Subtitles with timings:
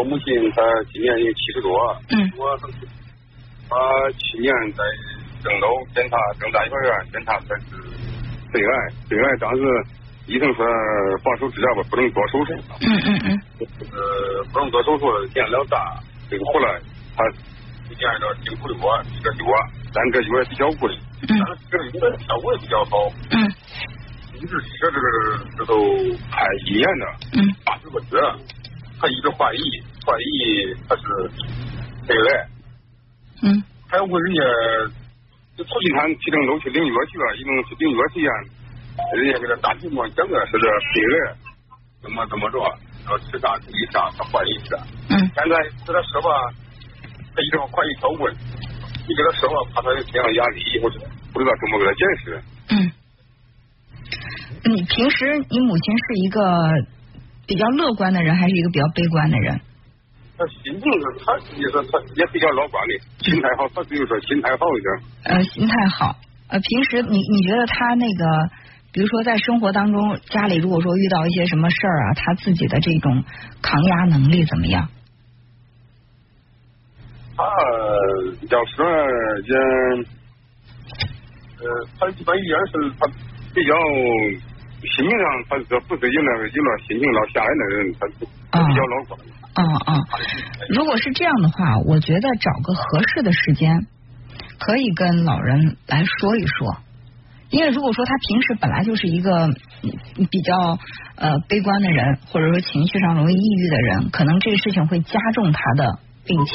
[0.00, 1.76] 我母亲她今年有七十多，
[2.08, 2.56] 嗯，我
[3.68, 3.76] 她
[4.16, 4.80] 去年在
[5.44, 7.76] 郑州检查郑大医院检查才是
[8.50, 8.72] 肺癌，
[9.10, 9.60] 肺癌当时
[10.24, 10.64] 医生说
[11.22, 13.40] 保守治疗吧，不能做手术，嗯嗯嗯，
[13.92, 16.80] 呃，不能做手术，年龄大，这个后来
[17.14, 17.22] 她
[17.86, 19.52] 今年这辛苦的我，这个药，
[19.92, 20.96] 但这药也比较贵，
[21.28, 23.36] 但是这个药的效果也比较好，嗯，
[24.40, 25.76] 一直吃这个这都
[26.32, 28.18] 快一年了，嗯，八十个月，
[28.98, 29.60] 他一直怀疑
[30.04, 31.02] 怀疑他是
[32.06, 32.48] 肺癌，
[33.42, 34.40] 嗯，还有问人家
[35.56, 38.30] 就促进他去郑州去领药去了，一共去领药去呀，
[39.14, 41.36] 人家给他大体上讲的是这肺癌，
[42.02, 42.58] 怎么怎么着，
[43.08, 44.74] 要吃啥注意啥，他怀疑是，
[45.10, 45.54] 嗯，现在
[45.86, 46.28] 给他说吧，
[47.34, 48.32] 他一直怀疑他问，
[49.06, 50.88] 你跟他说吧，怕他有这样压力，以后
[51.32, 52.42] 不知道怎么给他解释。
[52.72, 52.92] 嗯，
[54.72, 56.40] 你平时你母亲是一个
[57.46, 59.60] 比较乐观的人，还是一个比较悲观的人？
[60.40, 65.36] 他心情是，他也是他也比较乐观的，心态好，他比如说心态好一点。
[65.36, 66.16] 呃，心态好。
[66.48, 68.48] 呃，平时你你觉得他那个，
[68.90, 73.22] 比如说在生活当中，家里如果说遇到一些什么事儿啊，他自己的这种
[73.60, 74.88] 抗压能力怎么样？
[77.36, 77.44] 他
[78.48, 78.86] 要说
[79.44, 79.54] 也，
[81.60, 81.68] 呃，
[81.98, 83.06] 他一般也是他
[83.54, 83.76] 比较
[84.88, 88.08] 心情上，他这不是有那个有那心情老下来的人，他
[88.50, 89.20] 他比较乐观。
[89.54, 90.04] 嗯嗯，
[90.68, 93.86] 如果是这样的话，我觉得找个合适的时间，
[94.58, 96.76] 可以跟老人来说一说。
[97.50, 99.48] 因为如果说他平时本来就是一个
[100.30, 100.78] 比较
[101.16, 106.54] 呃悲观的人，或者说情绪上容易抑郁的人，可能这个事情会加重他的病情。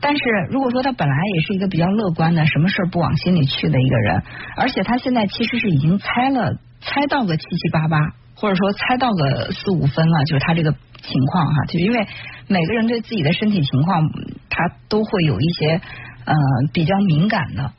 [0.00, 4.22] 但是如果说他本来也是一个比较乐观的，什么事不往心里去的一个人，
[4.56, 7.98] 而且他现在其实是已经猜了猜到个七七八八，
[8.34, 12.06] 或者说猜到个四五分了，就是他这个情况哈，就因为
[12.46, 14.02] 每个人对自己的身体情况，
[14.50, 15.80] 他都会有一些
[16.24, 16.34] 呃
[16.72, 17.72] 比较敏感的。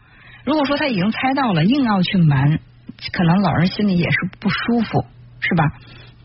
[0.46, 2.60] 如果说他已经猜到了，硬要去瞒，
[3.12, 5.06] 可能老人心里也是不舒服，
[5.40, 5.64] 是吧？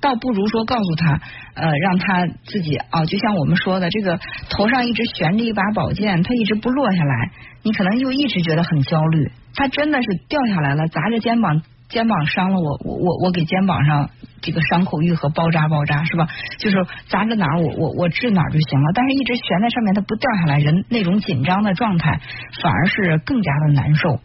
[0.01, 1.21] 倒不如说告诉他，
[1.55, 4.19] 呃，让他自己啊，就像我们说的，这个
[4.51, 7.31] 头上一直悬着一把宝剑，他一直不落下来，
[7.63, 9.31] 你可能就一直觉得很焦虑。
[9.55, 11.63] 他真的是掉下来了，砸着肩膀，
[11.95, 14.11] 肩膀伤了我，我我我给肩膀上
[14.43, 16.27] 这个伤口愈合，包扎包扎，是吧？
[16.59, 18.91] 就是砸着哪儿，我我我治哪儿就行了。
[18.93, 22.21] 但是一直悬在上面，它不掉下来，人那种紧张的状态
[22.61, 24.19] 反而是更加的难受。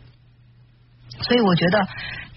[1.21, 1.87] 所以我觉得，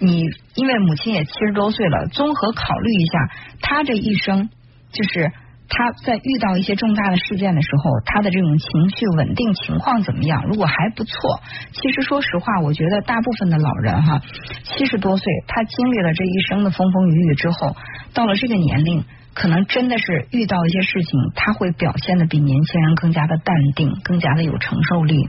[0.01, 3.31] 你因为母亲也七十多岁了，综合考虑一下，
[3.63, 4.51] 她这一生
[4.93, 5.33] 就是
[5.75, 10.45] 他在遇到一些重大的事件的时候，他的这种情绪稳定情况怎么样？
[10.45, 11.41] 如果还不错，
[11.73, 14.21] 其实说实话，我觉得大部分的老人哈，
[14.65, 17.75] 七十多岁，他经历了这一生的风风雨雨之后，
[18.13, 25.29] 到了这个年龄，可能真的是遇到一些事情，他会表现的比年轻人更加的淡定，更加的有承受力。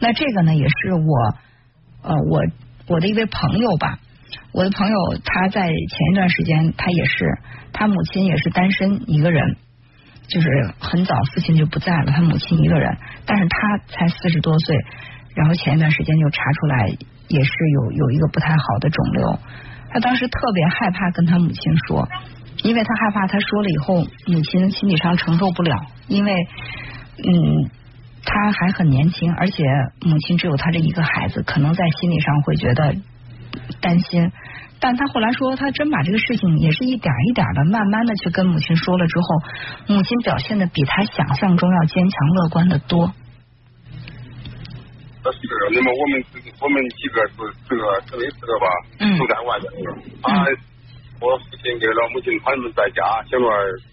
[0.00, 2.42] 那这个呢，也是我呃我。
[2.88, 4.00] 我的一位朋友吧，
[4.52, 7.38] 我的朋友他在前一段时间，他也是
[7.72, 9.56] 他母亲也是单身一个人，
[10.28, 12.96] 就是很早父亲就不在了，他母亲一个人，
[13.26, 14.76] 但是他才四十多岁，
[15.34, 16.88] 然后前一段时间就查出来
[17.28, 19.38] 也是有有一个不太好的肿瘤，
[19.90, 22.08] 他当时特别害怕跟他母亲说，
[22.62, 25.76] 因为他害怕他说了以后母亲心理上承受不了，
[26.08, 26.32] 因为
[27.18, 27.70] 嗯。
[28.24, 29.64] 他还很年轻，而且
[30.00, 32.94] 母亲只有他这一个孩子，可能在心理上会觉得
[33.80, 34.30] 担心。
[34.80, 43.12] 但他后来说，他真把这个事情也是一点一点的、慢慢的去跟母亲说了之后，母亲表现的比他想象中要坚强乐观的多。
[45.24, 45.38] 那是
[45.70, 46.24] 那么我们
[46.58, 48.66] 我们几个是这个这类似的吧，
[48.98, 49.70] 都在外边。
[50.20, 50.44] 他
[51.20, 53.46] 我父亲跟老母亲他们在家，想着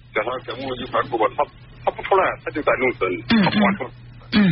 [0.10, 1.46] 叫他跟我一块住吧，他
[1.86, 3.06] 他不出来，他就在农村，
[3.46, 3.88] 他不往城。
[4.34, 4.50] 嗯，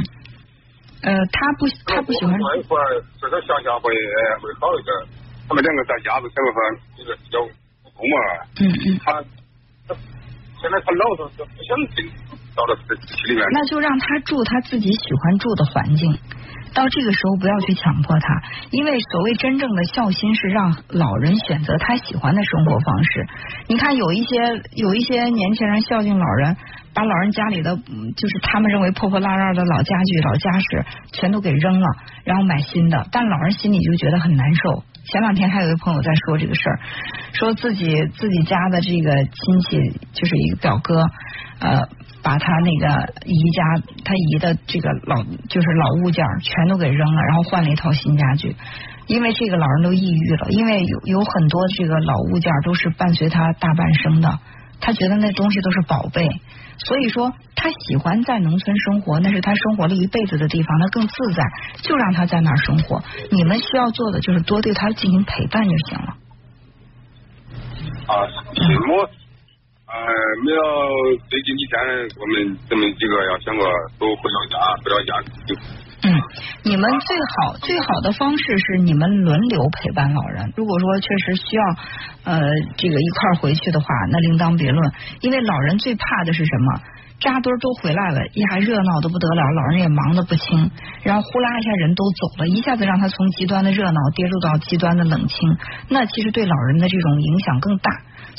[1.03, 2.33] 呃，他不，他不喜欢。
[2.57, 3.93] 一块儿，这个想想会
[4.41, 4.91] 会好一点。
[5.47, 6.57] 他们两个在家子，想着说
[6.97, 7.39] 这个比较
[7.83, 8.17] 不同嘛。
[8.59, 8.99] 嗯嗯。
[9.05, 9.13] 他
[9.87, 9.95] 他
[10.59, 12.09] 现在他老是不想进
[12.57, 13.45] 到了这区里面。
[13.53, 16.17] 那就让他住他自己喜欢住的环境。
[16.73, 18.41] 到这个时候不要去强迫他，
[18.71, 23.25] 因为所谓真正的孝心是让老人选择他喜欢的生活方式。
[23.67, 24.35] 你看有一些
[24.75, 26.55] 有一些年轻人孝敬老人，
[26.93, 31.87] 把老人家里的就是他们认为破破烂烂的老家具、老家什全都给扔了，
[32.25, 34.83] 然后买新的，但老人心里就觉得很难受。
[35.05, 36.79] 前两天还有一个朋友在说这个事儿，
[37.33, 41.01] 说自己自己家的这个亲戚就是一个表哥，
[41.59, 41.87] 呃。
[42.27, 43.63] 把他那个姨家
[44.03, 48.53] 他姨的这个老就是老物件全都给扔了，然后换了一套新家具。
[49.07, 54.39] 因为这个老人都抑郁了，因为有有很多这个老物件都是伴随他大半生的，
[54.81, 56.27] 他觉得那东西都是宝贝。
[56.79, 61.43] 所以说，他喜欢在农村生活，那是他生活了一辈子的地方，他更自在，
[61.81, 63.01] 就让他在那儿生活。
[63.31, 66.17] 你们需要做的就是多对他进行陪伴就行了。
[68.07, 68.13] 啊，
[68.91, 69.09] 我
[69.87, 69.95] 呃，
[70.43, 70.59] 没有
[71.31, 71.79] 最近几天，
[72.19, 73.63] 我们咱们几个要想个
[73.97, 75.11] 都回到家，回到家
[75.47, 75.55] 就。
[76.03, 76.11] 嗯，
[76.63, 80.51] 你们最好最好的方式是你们轮流陪伴老人。
[80.57, 81.63] 如果说确实需要
[82.25, 82.41] 呃
[82.75, 84.91] 这个一块回去的话，那另当别论。
[85.21, 86.81] 因为老人最怕的是什么？
[87.21, 90.69] 扎堆都回来了，一下热闹的不得了，老人也忙得不轻，
[91.01, 95.57] 然后呼啦一下人都走了，一下子让他从极端的热闹跌入到极端的冷清，
[95.87, 97.89] 那其实对老人的这种影响更大。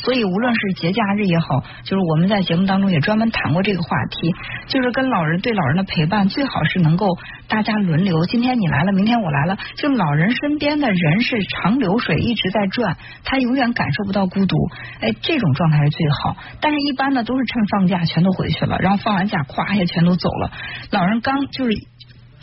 [0.04, 4.32] 所以，无论是节假日也好，就是我们在节目当中也专门谈过这个话题，
[4.68, 7.06] 就是跟老人对老人的陪伴，最好是能够
[7.48, 8.24] 大家轮流。
[8.26, 14.56] 今天你来了，明天我来了，就老人身边的人是长流水一直在转，他永远感受不到孤独。
[15.00, 16.36] 哎，这种状态是最好。
[16.60, 20.52] 但是，一般呢都是趁放假全都回去了，然后放完假咵一下全都走了。
[20.90, 21.72] 老人刚就是。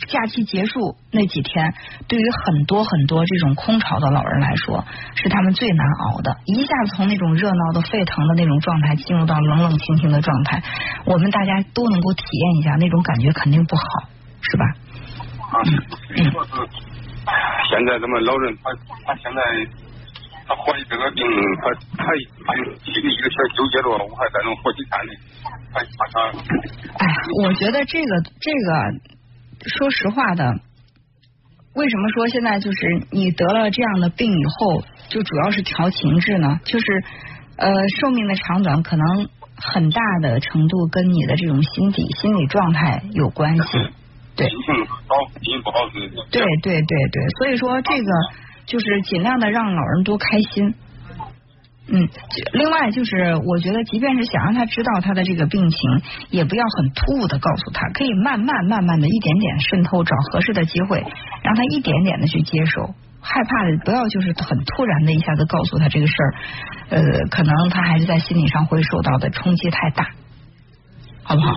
[0.06, 1.74] 假期结束那几天，
[2.08, 6.36] 对于很多很多这种空巢的老人来说，是他们最难熬的。
[6.46, 10.62] 一下子从那种热闹的沸腾的那种状态，进入到冷冷清清的状态，
[11.04, 13.82] 我们大家都能够体验一下，那种感觉肯定不好，
[14.42, 14.64] 是吧？
[15.50, 15.54] 啊，
[16.16, 16.32] 嗯。
[17.68, 18.70] 现在咱们老人，他
[19.04, 19.42] 他现在
[20.46, 21.26] 他怀这个病，
[21.60, 22.06] 他他
[22.46, 22.54] 他
[22.84, 25.12] 心里一个小纠结着，我还在那活几天呢。
[25.74, 25.84] 哎，
[27.42, 29.15] 我觉得这个这个。
[29.64, 30.52] 说实话的，
[31.74, 36.60] 为什么说现在就是你得了这样的病以后，就主要是调情志呢？
[36.64, 36.86] 就是
[37.56, 37.70] 呃，
[38.00, 43.62] 寿命的长短可能很大的程度跟你的这种心理心理状态有关系。
[44.36, 44.48] 对。
[46.30, 48.12] 对对对对，所以说这个
[48.66, 50.74] 就是尽量的让老人多开心。
[51.88, 52.08] 嗯，
[52.52, 55.78] 另外就是，我觉得即便是想让他知道他的这个病情，
[56.30, 61.04] 也不要很突兀的告诉他，可以慢慢慢慢的一点点渗透，找合适的机会，
[61.42, 62.94] 让他一点点的去接受。
[63.22, 66.34] 害怕的不要就是很突然的一下子告诉他这个事儿，
[66.90, 70.08] 呃，可能他还是在心理上会受到的冲击太大，
[71.22, 71.52] 好不好？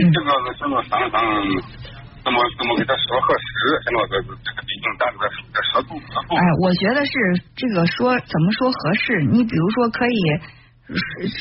[0.00, 1.20] 嗯，这个什么上上。
[2.24, 3.82] 怎么怎么给他说合适？
[3.82, 5.26] 现在这这个毕竟咱这个
[5.74, 7.12] 哎，我觉得是
[7.56, 9.22] 这个说怎么说合适？
[9.30, 10.18] 你比如说可以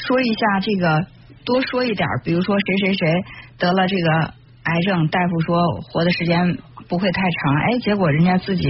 [0.08, 1.06] 说一下这个，
[1.44, 3.24] 多说一点，比如说谁谁谁
[3.58, 4.34] 得了这个
[4.64, 6.58] 癌症，大夫说活的时间
[6.88, 8.64] 不会太长，哎，结果人家自己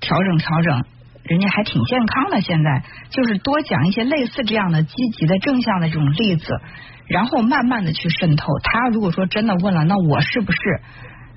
[0.00, 0.84] 调整调整，
[1.22, 2.40] 人家还挺健康的。
[2.40, 6.60] 现在就是多讲一些类似这样的积极的正向的这种例子，
[7.06, 8.46] 然后慢慢的去渗透。
[8.64, 10.58] 他如果说真的问了，那我是不是？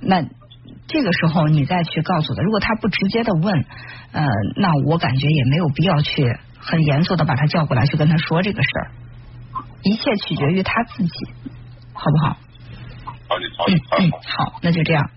[0.01, 0.23] 那
[0.87, 3.65] 这个时候你再去告诉他，如果他不直接的问，
[4.11, 4.23] 呃，
[4.55, 8.91] 那我感觉也没有必要去很严肃的把他叫过来去跟他说这个事儿，
[9.83, 11.11] 一切取决于他自己，
[11.93, 12.37] 好不好？
[14.37, 15.09] 好那就这样。